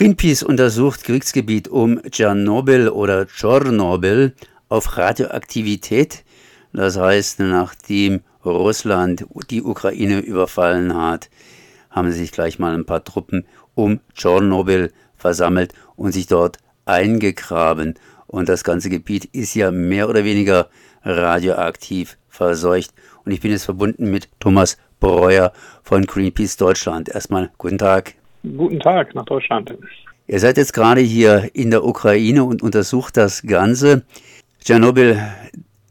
[0.00, 4.34] Greenpeace untersucht Kriegsgebiet um Tschernobyl oder Tschernobyl
[4.70, 6.24] auf Radioaktivität.
[6.72, 11.28] Das heißt, nachdem Russland die Ukraine überfallen hat,
[11.90, 13.44] haben sich gleich mal ein paar Truppen
[13.74, 16.56] um Tschernobyl versammelt und sich dort
[16.86, 17.92] eingegraben.
[18.26, 20.70] Und das ganze Gebiet ist ja mehr oder weniger
[21.04, 22.94] radioaktiv verseucht.
[23.26, 27.10] Und ich bin jetzt verbunden mit Thomas Breuer von Greenpeace Deutschland.
[27.10, 28.14] Erstmal guten Tag.
[28.42, 29.74] Guten Tag nach Deutschland.
[30.26, 34.04] Ihr seid jetzt gerade hier in der Ukraine und untersucht das Ganze.
[34.64, 35.18] Tschernobyl,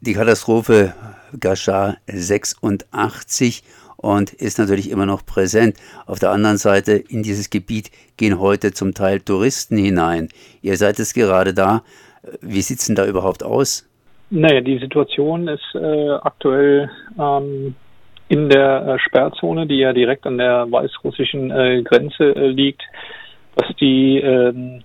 [0.00, 0.94] die Katastrophe
[1.38, 3.62] geschah 86
[3.96, 5.76] und ist natürlich immer noch präsent.
[6.06, 10.28] Auf der anderen Seite, in dieses Gebiet gehen heute zum Teil Touristen hinein.
[10.62, 11.82] Ihr seid jetzt gerade da.
[12.40, 13.86] Wie sieht es denn da überhaupt aus?
[14.30, 17.74] Naja, die Situation ist äh, aktuell ähm,
[18.30, 22.80] in der äh, Sperrzone, die ja direkt an der weißrussischen äh, Grenze äh, liegt,
[23.56, 24.84] dass die ähm,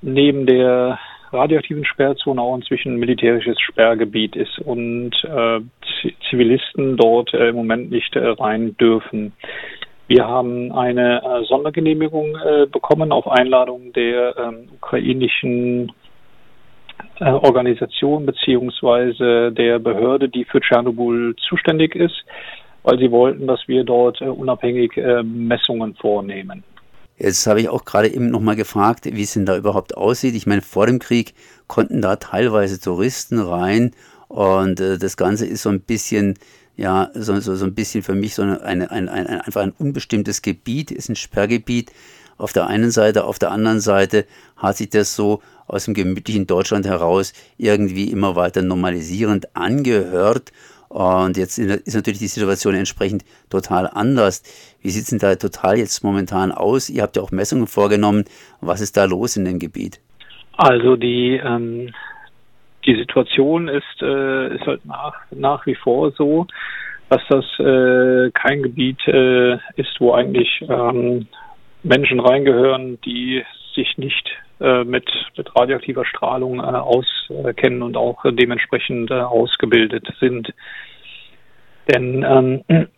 [0.00, 0.98] neben der
[1.30, 5.60] radioaktiven Sperrzone auch inzwischen militärisches Sperrgebiet ist und äh,
[6.30, 9.34] Zivilisten dort äh, im Moment nicht äh, rein dürfen.
[10.08, 15.92] Wir haben eine äh, Sondergenehmigung äh, bekommen auf Einladung der ähm, ukrainischen
[17.20, 22.24] äh, Organisation beziehungsweise der Behörde, die für Tschernobyl zuständig ist
[22.86, 26.62] weil sie wollten, dass wir dort äh, unabhängig äh, Messungen vornehmen.
[27.18, 30.36] Jetzt habe ich auch gerade eben nochmal gefragt, wie es denn da überhaupt aussieht.
[30.36, 31.34] Ich meine, vor dem Krieg
[31.66, 33.90] konnten da teilweise Touristen rein
[34.28, 36.38] und äh, das Ganze ist so ein bisschen,
[36.76, 39.74] ja, so, so, so ein bisschen für mich so eine, eine, ein, ein, einfach ein
[39.76, 41.90] unbestimmtes Gebiet, ist ein Sperrgebiet
[42.38, 44.26] auf der einen Seite, auf der anderen Seite
[44.56, 50.52] hat sich das so aus dem gemütlichen Deutschland heraus irgendwie immer weiter normalisierend angehört
[50.96, 54.42] und jetzt ist natürlich die Situation entsprechend total anders.
[54.80, 56.88] Wie sieht es denn da total jetzt momentan aus?
[56.88, 58.24] Ihr habt ja auch Messungen vorgenommen.
[58.62, 60.00] Was ist da los in dem Gebiet?
[60.56, 61.92] Also die, ähm,
[62.86, 66.46] die Situation ist, äh, ist halt nach, nach wie vor so,
[67.10, 71.28] dass das äh, kein Gebiet äh, ist, wo eigentlich ähm,
[71.82, 79.12] Menschen reingehören, die sich nicht mit, mit radioaktiver Strahlung äh, auskennen und auch äh, dementsprechend
[79.12, 80.52] ausgebildet sind.
[81.88, 82.88] Denn ähm,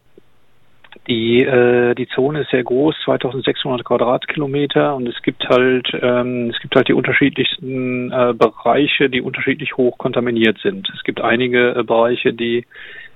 [1.06, 6.58] die, äh, die Zone ist sehr groß, 2600 Quadratkilometer und es gibt halt, ähm, es
[6.60, 10.90] gibt halt die unterschiedlichsten äh, Bereiche, die unterschiedlich hoch kontaminiert sind.
[10.94, 12.66] Es gibt einige äh, Bereiche, die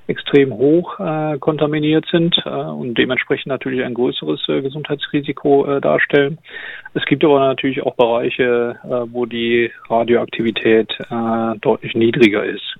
[0.06, 6.38] extrem hoch äh, kontaminiert sind äh, und dementsprechend natürlich ein größeres äh, Gesundheitsrisiko äh, darstellen.
[6.94, 12.74] Es gibt aber natürlich auch Bereiche, äh, wo die Radioaktivität äh, deutlich niedriger ist.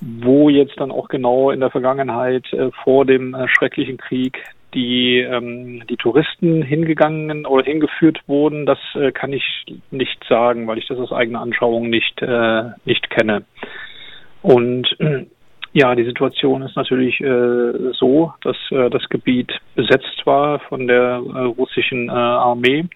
[0.00, 4.38] Wo jetzt dann auch genau in der Vergangenheit äh, vor dem äh, schrecklichen Krieg
[4.74, 9.42] die, ähm, die Touristen hingegangen oder hingeführt wurden, das äh, kann ich
[9.90, 13.44] nicht sagen, weil ich das aus eigener Anschauung nicht, äh, nicht kenne.
[14.42, 14.94] Und
[15.72, 21.20] ja, die Situation ist natürlich äh, so, dass äh, das Gebiet besetzt war von der
[21.22, 22.86] äh, russischen äh, Armee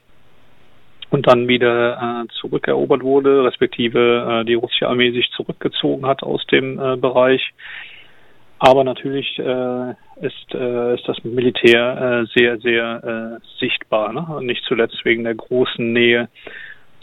[1.10, 6.44] und dann wieder äh, zurückerobert wurde, respektive äh, die russische Armee sich zurückgezogen hat aus
[6.46, 7.52] dem Bereich.
[8.58, 14.38] Aber natürlich ist, ist das Militär sehr, sehr sichtbar, ne?
[14.40, 16.28] Nicht zuletzt wegen der großen Nähe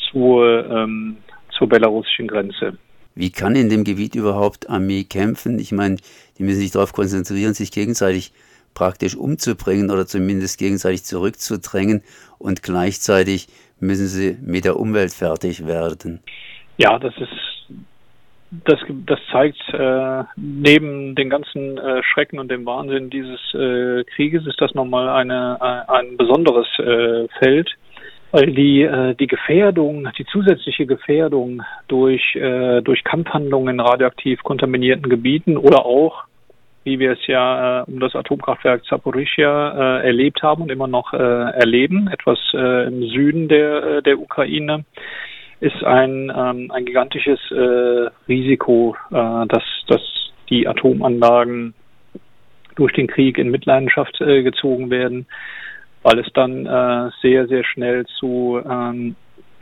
[0.10, 1.18] zur, ähm,
[1.50, 2.78] zur belarussischen Grenze.
[3.20, 5.60] Wie kann in dem Gebiet überhaupt Armee kämpfen?
[5.60, 5.98] Ich meine,
[6.38, 8.32] die müssen sich darauf konzentrieren, sich gegenseitig
[8.74, 12.02] praktisch umzubringen oder zumindest gegenseitig zurückzudrängen
[12.38, 13.50] und gleichzeitig
[13.82, 16.22] müssen sie mit der Umwelt fertig werden.
[16.78, 17.30] Ja, das ist
[18.52, 24.48] das, das zeigt äh, neben den ganzen äh, Schrecken und dem Wahnsinn dieses äh, Krieges
[24.48, 27.70] ist das nochmal eine, ein besonderes äh, Feld,
[28.32, 35.10] weil die, äh, die Gefährdung, die zusätzliche Gefährdung durch, äh, durch Kampfhandlungen in radioaktiv kontaminierten
[35.10, 36.26] Gebieten oder auch
[36.84, 41.14] wie wir es ja äh, um das Atomkraftwerk Zaporizhia äh, erlebt haben und immer noch
[41.14, 44.86] äh, erleben, etwas äh, im Süden der, äh, der Ukraine,
[45.60, 50.02] ist ein, ähm, ein gigantisches äh, Risiko, äh, dass, dass
[50.50, 51.74] die Atomanlagen
[52.76, 55.28] durch den Krieg in Mitleidenschaft äh, gezogen werden,
[56.04, 59.16] weil es dann äh, sehr, sehr schnell zu ähm,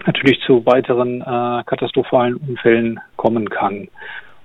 [0.05, 3.87] natürlich zu weiteren äh, katastrophalen Unfällen kommen kann.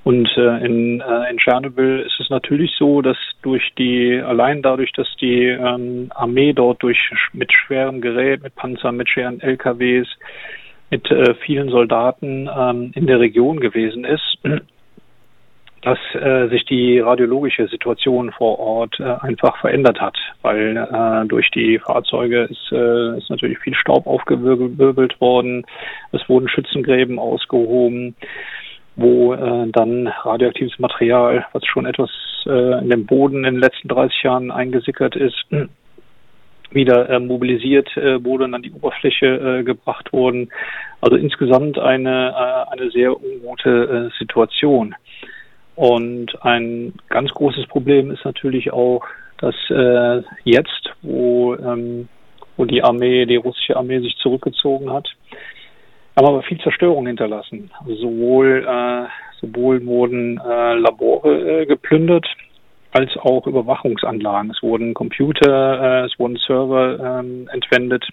[0.04, 4.90] Und äh, in, äh, in Tschernobyl ist es natürlich so, dass durch die, allein dadurch,
[4.92, 6.98] dass die ähm, Armee dort durch
[7.32, 10.08] mit schwerem Gerät, mit Panzern, mit schweren LKWs,
[10.90, 14.38] mit äh, vielen Soldaten ähm, in der Region gewesen ist,
[15.82, 21.50] dass äh, sich die radiologische Situation vor Ort äh, einfach verändert hat, weil äh, durch
[21.50, 25.66] die Fahrzeuge ist, äh, ist natürlich viel Staub aufgewirbelt worden,
[26.12, 28.14] es wurden Schützengräben ausgehoben,
[28.94, 32.10] wo äh, dann radioaktives Material, was schon etwas
[32.46, 35.44] äh, in den Boden in den letzten 30 Jahren eingesickert ist,
[36.70, 40.50] wieder äh, mobilisiert äh, wurde und an die Oberfläche äh, gebracht wurden.
[41.00, 44.94] Also insgesamt eine, äh, eine sehr ungute äh, Situation.
[45.82, 49.04] Und ein ganz großes Problem ist natürlich auch,
[49.38, 52.08] dass äh, jetzt, wo, ähm,
[52.56, 55.08] wo die Armee, die russische Armee sich zurückgezogen hat,
[56.16, 57.72] haben aber viel Zerstörung hinterlassen.
[57.80, 59.08] Also sowohl, äh,
[59.40, 62.28] sowohl wurden äh, Labore äh, geplündert,
[62.92, 64.52] als auch Überwachungsanlagen.
[64.52, 68.06] Es wurden Computer, äh, es wurden Server ähm, entwendet,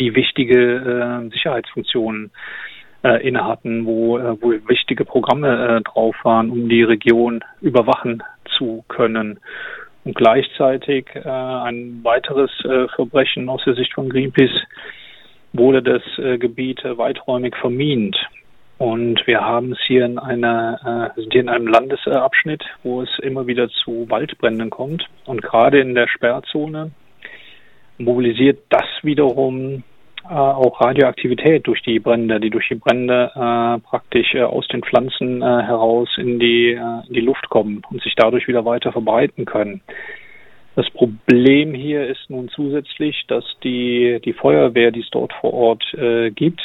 [0.00, 2.32] die wichtige äh, Sicherheitsfunktionen
[3.02, 8.22] äh, innehatten, wo, äh, wo wichtige Programme äh, drauf waren, um die Region überwachen
[8.58, 9.38] zu können.
[10.04, 14.66] Und gleichzeitig äh, ein weiteres äh, Verbrechen aus der Sicht von Greenpeace
[15.52, 18.16] wurde das äh, Gebiet äh, weiträumig vermint.
[18.78, 23.10] Und wir haben es hier in einer, äh, sind hier in einem Landesabschnitt, wo es
[23.22, 25.04] immer wieder zu Waldbränden kommt.
[25.26, 26.90] Und gerade in der Sperrzone
[27.98, 29.82] mobilisiert das wiederum
[30.24, 34.82] äh, auch Radioaktivität durch die Brände, die durch die Brände äh, praktisch äh, aus den
[34.82, 38.92] Pflanzen äh, heraus in die, äh, in die Luft kommen und sich dadurch wieder weiter
[38.92, 39.80] verbreiten können.
[40.76, 45.84] Das Problem hier ist nun zusätzlich, dass die, die Feuerwehr, die es dort vor Ort
[45.94, 46.60] äh, gibt,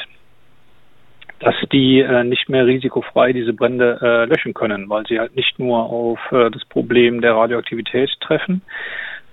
[1.39, 5.59] dass die äh, nicht mehr risikofrei diese Brände äh, löschen können, weil sie halt nicht
[5.59, 8.61] nur auf äh, das Problem der Radioaktivität treffen,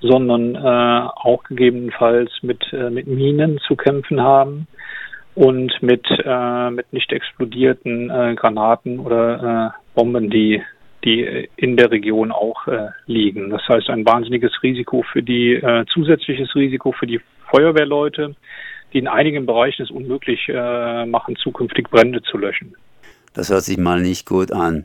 [0.02, 4.66] sondern äh, auch gegebenenfalls mit, äh, mit Minen zu kämpfen haben
[5.34, 10.60] und mit, äh, mit nicht explodierten äh, Granaten oder äh, Bomben, die,
[11.04, 13.50] die in der Region auch äh, liegen.
[13.50, 17.20] Das heißt, ein wahnsinniges Risiko für die, äh, zusätzliches Risiko für die
[17.50, 18.34] Feuerwehrleute,
[18.92, 22.74] die in einigen Bereichen es unmöglich äh, machen, zukünftig Brände zu löschen.
[23.34, 24.84] Das hört sich mal nicht gut an.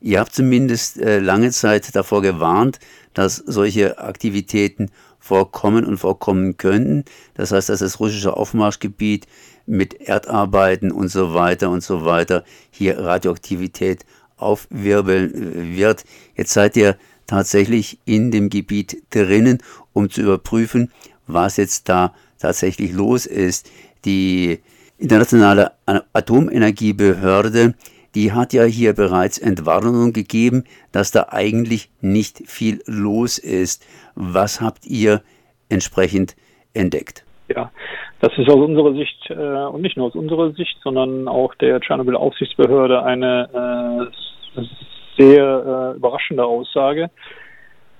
[0.00, 2.78] Ihr habt zumindest äh, lange Zeit davor gewarnt,
[3.14, 7.04] dass solche Aktivitäten vorkommen und vorkommen könnten.
[7.34, 9.26] Das heißt, dass das russische Aufmarschgebiet
[9.66, 14.04] mit Erdarbeiten und so weiter und so weiter hier Radioaktivität
[14.36, 16.04] aufwirbeln äh, wird.
[16.36, 16.96] Jetzt seid ihr
[17.26, 19.58] tatsächlich in dem Gebiet drinnen,
[19.92, 20.90] um zu überprüfen,
[21.26, 23.68] was jetzt da tatsächlich los ist.
[24.04, 24.60] Die
[24.96, 25.72] internationale
[26.12, 27.74] Atomenergiebehörde
[28.14, 33.86] die hat ja hier bereits Entwarnung gegeben, dass da eigentlich nicht viel los ist.
[34.14, 35.22] Was habt ihr
[35.68, 36.36] entsprechend
[36.74, 37.24] entdeckt?
[37.48, 37.70] Ja,
[38.20, 41.80] das ist aus unserer Sicht äh, und nicht nur aus unserer Sicht, sondern auch der
[41.80, 44.10] Tschernobyl-Aufsichtsbehörde eine
[44.56, 44.62] äh,
[45.16, 47.10] sehr äh, überraschende Aussage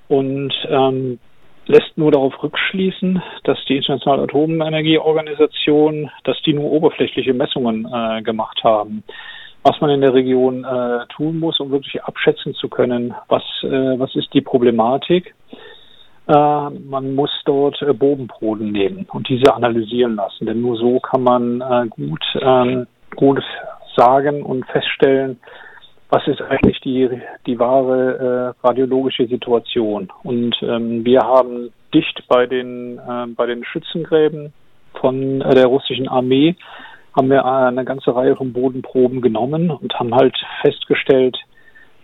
[0.08, 1.18] und ähm,
[1.66, 8.62] lässt nur darauf rückschließen, dass die Internationale Atomenergieorganisation, dass die nur oberflächliche Messungen äh, gemacht
[8.64, 9.02] haben
[9.62, 13.98] was man in der Region äh, tun muss, um wirklich abschätzen zu können, was, äh,
[13.98, 15.34] was ist die Problematik.
[16.26, 21.22] Äh, man muss dort äh, Bodenproben nehmen und diese analysieren lassen, denn nur so kann
[21.22, 23.42] man äh, gut, ähm, gut
[23.96, 25.40] sagen und feststellen,
[26.10, 27.08] was ist eigentlich die,
[27.46, 30.08] die wahre äh, radiologische Situation.
[30.22, 34.52] Und ähm, wir haben dicht bei den, äh, bei den Schützengräben
[34.94, 36.56] von äh, der russischen Armee
[37.18, 41.36] haben wir eine ganze Reihe von Bodenproben genommen und haben halt festgestellt,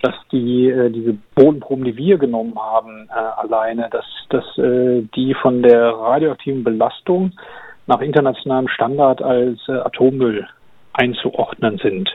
[0.03, 5.35] dass die äh, diese Bodenproben, die wir genommen haben, äh, alleine, dass, dass äh, die
[5.35, 7.31] von der radioaktiven Belastung
[7.87, 10.49] nach internationalem Standard als äh, Atommüll
[10.93, 12.11] einzuordnen sind.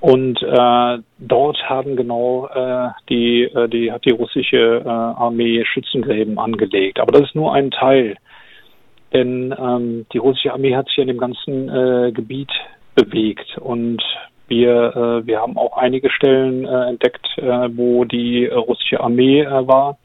[0.00, 6.38] Und äh, dort haben genau äh, die, äh, die hat die russische äh, Armee Schützengräben
[6.38, 6.98] angelegt.
[6.98, 8.16] Aber das ist nur ein Teil
[9.12, 12.50] denn ähm, die russische Armee hat sich in dem ganzen äh, Gebiet
[12.94, 14.02] bewegt und
[14.48, 19.40] wir, äh, wir haben auch einige Stellen äh, entdeckt, äh, wo die äh, russische Armee
[19.40, 19.98] äh, war,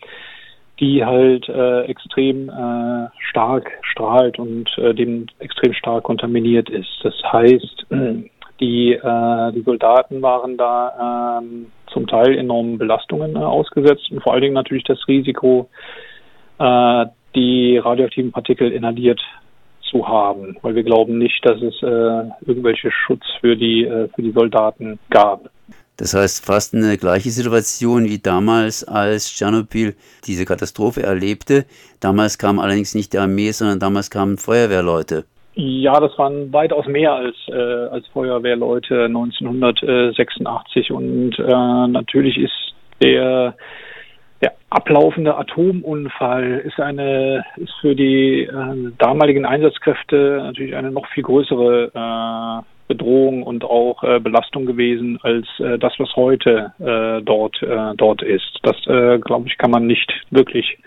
[0.79, 6.99] die halt äh, extrem äh, stark strahlt und äh, dem extrem stark kontaminiert ist.
[7.03, 7.87] Das heißt,
[8.59, 14.33] die, äh, die Soldaten waren da äh, zum Teil enormen Belastungen äh, ausgesetzt und vor
[14.33, 15.69] allen Dingen natürlich das Risiko,
[16.59, 17.05] äh,
[17.35, 19.21] die radioaktiven Partikel inhaliert
[19.89, 24.21] zu haben, weil wir glauben nicht, dass es äh, irgendwelche Schutz für die, äh, für
[24.21, 25.49] die Soldaten gab.
[25.97, 31.65] Das heißt fast eine gleiche Situation wie damals, als Tschernobyl diese Katastrophe erlebte.
[31.99, 35.25] Damals kam allerdings nicht die Armee, sondern damals kamen Feuerwehrleute.
[35.55, 43.55] Ja, das waren weitaus mehr als, äh, als Feuerwehrleute 1986 und äh, natürlich ist der
[44.41, 51.23] der ablaufende Atomunfall ist eine ist für die äh, damaligen Einsatzkräfte natürlich eine noch viel
[51.23, 57.61] größere äh, Bedrohung und auch äh, Belastung gewesen als äh, das, was heute äh, dort
[57.61, 58.59] äh, dort ist.
[58.63, 60.77] Das äh, glaube ich kann man nicht wirklich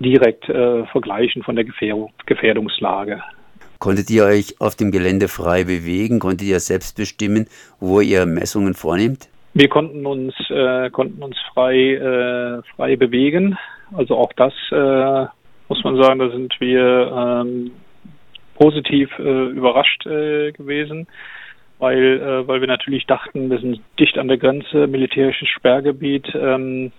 [0.00, 3.22] direkt äh, vergleichen von der Gefährdung, Gefährdungslage.
[3.78, 6.18] Konntet ihr euch auf dem Gelände frei bewegen?
[6.18, 7.46] Konntet ihr selbst bestimmen,
[7.78, 9.28] wo ihr Messungen vornehmt?
[9.58, 13.58] Wir konnten uns, äh, konnten uns frei, äh, frei bewegen.
[13.92, 15.26] Also auch das äh,
[15.68, 17.72] muss man sagen, da sind wir ähm,
[18.54, 21.08] positiv äh, überrascht äh, gewesen,
[21.80, 26.32] weil, äh, weil wir natürlich dachten, wir sind dicht an der Grenze, militärisches Sperrgebiet.
[26.36, 26.92] Ähm,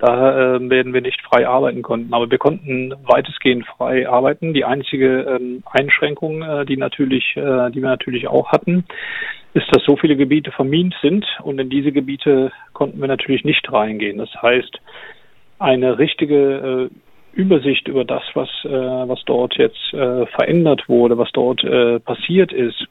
[0.00, 2.14] da äh, werden wir nicht frei arbeiten konnten.
[2.14, 4.54] Aber wir konnten weitestgehend frei arbeiten.
[4.54, 8.84] Die einzige ähm, Einschränkung, äh, die natürlich, äh, die wir natürlich auch hatten,
[9.52, 13.70] ist, dass so viele Gebiete vermint sind und in diese Gebiete konnten wir natürlich nicht
[13.70, 14.18] reingehen.
[14.18, 14.80] Das heißt,
[15.58, 21.30] eine richtige äh, Übersicht über das, was, äh, was dort jetzt äh, verändert wurde, was
[21.32, 22.86] dort äh, passiert ist,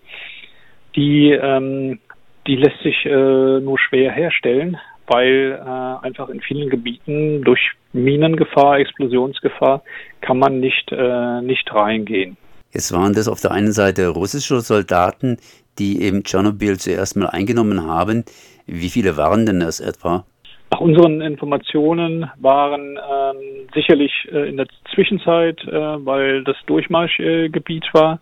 [0.96, 2.00] die, ähm,
[2.46, 4.78] die lässt sich äh, nur schwer herstellen,
[5.10, 7.60] weil äh, einfach in vielen Gebieten durch
[7.94, 9.84] Minengefahr, Explosionsgefahr
[10.22, 12.38] kann man nicht, äh, nicht reingehen.
[12.72, 15.38] Jetzt waren das auf der einen Seite russische Soldaten,
[15.80, 18.26] die eben Tschernobyl zuerst mal eingenommen haben.
[18.68, 20.26] Wie viele waren denn das etwa?
[20.72, 27.94] Nach unseren Informationen waren ähm, sicherlich äh, in der Zwischenzeit, äh, weil das Durchmarschgebiet äh,
[27.94, 28.20] war,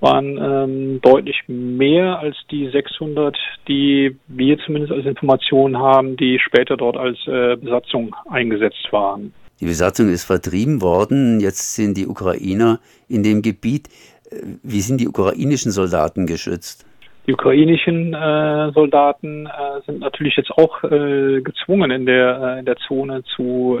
[0.00, 3.36] waren ähm, deutlich mehr als die 600,
[3.66, 9.32] die wir zumindest als Information haben, die später dort als äh, Besatzung eingesetzt waren.
[9.60, 12.78] Die Besatzung ist vertrieben worden, jetzt sind die Ukrainer
[13.08, 13.88] in dem Gebiet.
[14.30, 16.86] Äh, wie sind die ukrainischen Soldaten geschützt?
[17.26, 22.64] Die ukrainischen äh, Soldaten äh, sind natürlich jetzt auch äh, gezwungen, in der, äh, in
[22.64, 23.78] der Zone zu,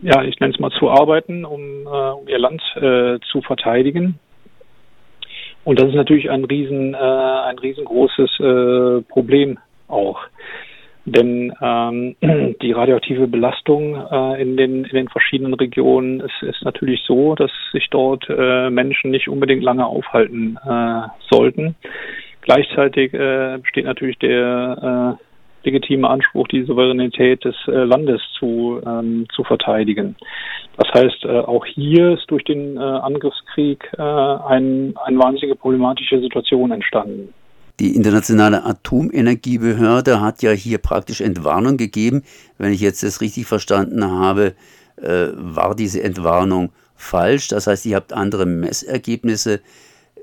[0.00, 4.18] ja, ich nenne es mal zu arbeiten, um, äh, um ihr Land äh, zu verteidigen.
[5.68, 10.18] Und das ist natürlich ein riesen, äh, ein riesengroßes äh, Problem auch.
[11.04, 12.16] Denn ähm,
[12.62, 17.50] die radioaktive Belastung äh, in, den, in den verschiedenen Regionen ist, ist natürlich so, dass
[17.72, 21.74] sich dort äh, Menschen nicht unbedingt lange aufhalten äh, sollten.
[22.40, 25.27] Gleichzeitig äh, besteht natürlich der äh,
[25.68, 30.16] legitime Anspruch, die Souveränität des äh, Landes zu, ähm, zu verteidigen.
[30.76, 36.20] Das heißt, äh, auch hier ist durch den äh, Angriffskrieg äh, ein, eine wahnsinnige problematische
[36.20, 37.34] Situation entstanden.
[37.80, 42.24] Die Internationale Atomenergiebehörde hat ja hier praktisch Entwarnung gegeben.
[42.58, 44.54] Wenn ich jetzt das richtig verstanden habe,
[44.96, 47.48] äh, war diese Entwarnung falsch.
[47.48, 49.60] Das heißt, ihr habt andere Messergebnisse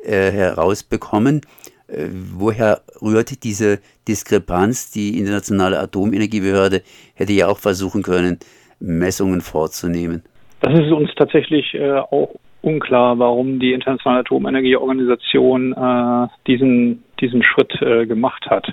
[0.04, 1.42] äh, herausbekommen.
[1.88, 4.92] Äh, woher rührt diese Diskrepanz?
[4.92, 6.82] Die Internationale Atomenergiebehörde
[7.14, 8.40] hätte ja auch versuchen können,
[8.80, 10.24] Messungen vorzunehmen.
[10.62, 12.30] Das ist uns tatsächlich äh, auch
[12.62, 17.74] unklar, warum die Internationale Atomenergieorganisation äh, diesen, diesen Schritt
[18.08, 18.68] gemacht hat.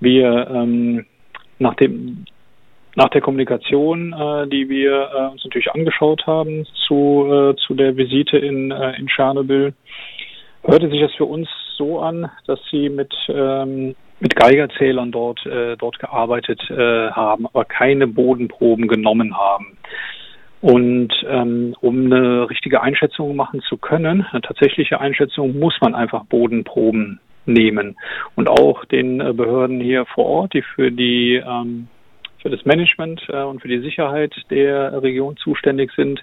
[0.00, 1.06] Wir ähm,
[1.58, 2.26] nach dem
[2.96, 4.14] nach der Kommunikation,
[4.52, 9.74] die wir uns natürlich angeschaut haben zu, zu der Visite in, in Tschernobyl,
[10.62, 15.76] hörte sich das für uns so an, dass sie mit, ähm, mit Geigerzählern dort, äh,
[15.76, 19.76] dort gearbeitet äh, haben, aber keine Bodenproben genommen haben.
[20.60, 26.24] Und ähm, um eine richtige Einschätzung machen zu können, eine tatsächliche Einschätzung, muss man einfach
[26.24, 27.96] Bodenproben nehmen.
[28.34, 31.88] Und auch den äh, Behörden hier vor Ort, die für die ähm,
[32.44, 36.20] für das Management äh, und für die Sicherheit der Region zuständig sind,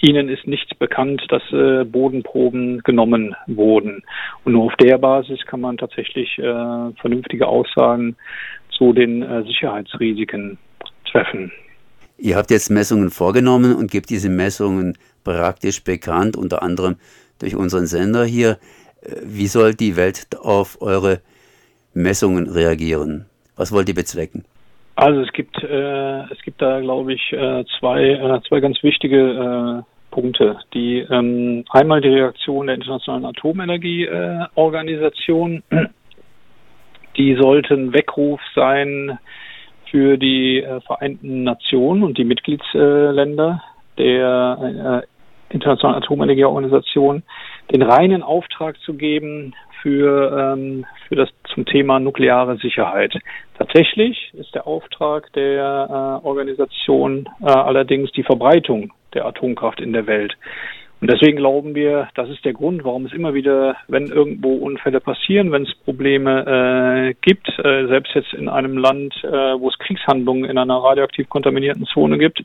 [0.00, 4.02] Ihnen ist nicht bekannt, dass äh, Bodenproben genommen wurden.
[4.44, 6.42] Und nur auf der Basis kann man tatsächlich äh,
[7.00, 8.16] vernünftige Aussagen
[8.76, 10.58] zu den äh, Sicherheitsrisiken
[11.10, 11.50] treffen.
[12.18, 16.96] Ihr habt jetzt Messungen vorgenommen und gebt diese Messungen praktisch bekannt, unter anderem
[17.38, 18.58] durch unseren Sender hier.
[19.22, 21.20] Wie soll die Welt auf eure
[21.92, 23.26] Messungen reagieren?
[23.54, 24.44] Was wollt ihr bezwecken?
[24.96, 29.18] Also es gibt äh, es gibt da glaube ich äh, zwei äh, zwei ganz wichtige
[29.18, 30.58] äh, Punkte.
[30.72, 35.84] Die ähm, einmal die Reaktion der Internationalen Atomenergieorganisation, äh,
[37.18, 39.18] die sollten Weckruf sein
[39.90, 43.62] für die äh, Vereinten Nationen und die Mitgliedsländer
[43.98, 45.04] der
[45.50, 47.22] äh, Internationalen Atomenergieorganisation,
[47.72, 53.14] den reinen Auftrag zu geben für, ähm, für das zum Thema nukleare Sicherheit.
[53.58, 60.06] Tatsächlich ist der Auftrag der äh, Organisation äh, allerdings die Verbreitung der Atomkraft in der
[60.06, 60.36] Welt.
[61.00, 65.00] Und deswegen glauben wir, das ist der Grund, warum es immer wieder, wenn irgendwo Unfälle
[65.00, 69.78] passieren, wenn es Probleme äh, gibt, äh, selbst jetzt in einem Land, äh, wo es
[69.78, 72.42] Kriegshandlungen in einer radioaktiv kontaminierten Zone gibt,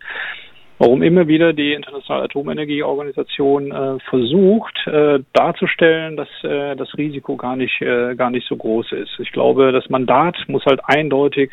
[0.81, 7.55] warum immer wieder die Internationale Atomenergieorganisation äh, versucht äh, darzustellen, dass äh, das Risiko gar
[7.55, 9.11] nicht äh, gar nicht so groß ist.
[9.19, 11.51] Ich glaube, das Mandat muss halt eindeutig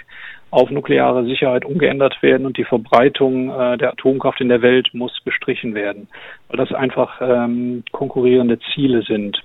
[0.51, 5.13] auf nukleare Sicherheit umgeändert werden und die Verbreitung äh, der Atomkraft in der Welt muss
[5.23, 6.09] bestrichen werden,
[6.49, 9.43] weil das einfach ähm, konkurrierende Ziele sind.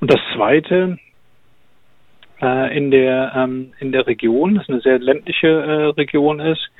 [0.00, 0.96] Und das Zweite,
[2.40, 6.70] äh, in der ähm, in der Region, das eine sehr ländliche äh, Region ist,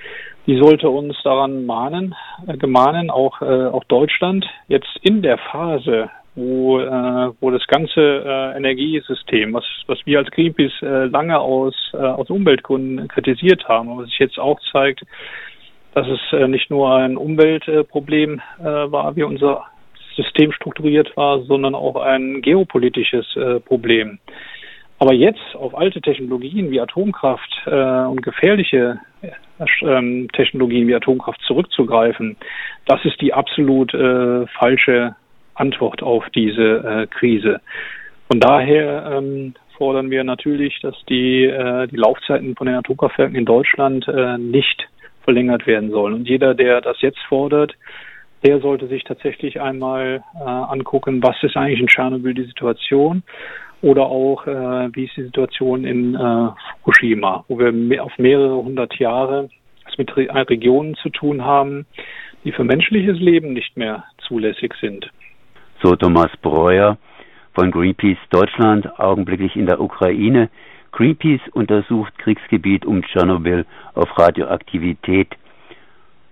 [0.46, 2.14] die sollte uns daran mahnen,
[2.46, 8.00] äh, gemahnen, auch äh, auch Deutschland jetzt in der Phase, wo äh, wo das ganze
[8.00, 13.90] äh, Energiesystem, was was wir als Greenpeace äh, lange aus äh, aus Umweltgründen kritisiert haben,
[13.90, 15.02] aber sich jetzt auch zeigt,
[15.94, 19.64] dass es äh, nicht nur ein Umweltproblem äh, war, wie unser
[20.16, 24.18] System strukturiert war, sondern auch ein geopolitisches äh, Problem.
[24.98, 29.28] Aber jetzt auf alte Technologien wie Atomkraft äh, und gefährliche äh,
[30.32, 32.36] Technologien wie Atomkraft zurückzugreifen,
[32.86, 35.16] das ist die absolut äh, falsche
[35.54, 37.60] Antwort auf diese äh, Krise.
[38.28, 43.44] Von daher ähm, fordern wir natürlich, dass die, äh, die Laufzeiten von den Atomkraftwerken in
[43.44, 44.88] Deutschland äh, nicht
[45.24, 46.14] verlängert werden sollen.
[46.14, 47.74] Und jeder, der das jetzt fordert,
[48.44, 53.22] der sollte sich tatsächlich einmal äh, angucken, was ist eigentlich in Tschernobyl die Situation
[53.82, 56.48] oder auch, äh, wie ist die Situation in äh,
[56.82, 59.48] Fukushima, wo wir mehr, auf mehrere hundert Jahre
[59.90, 61.86] es mit Re Regionen zu tun haben,
[62.44, 65.10] die für menschliches Leben nicht mehr zulässig sind.
[65.82, 66.98] So Thomas Breuer
[67.54, 70.48] von Greenpeace Deutschland, augenblicklich in der Ukraine.
[70.92, 75.28] Greenpeace untersucht Kriegsgebiet um Tschernobyl auf Radioaktivität.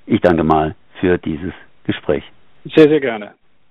[0.06, 1.52] Ich danke mal für dieses
[1.88, 2.22] Gespräch.
[2.66, 3.34] Sehr, sehr gerne.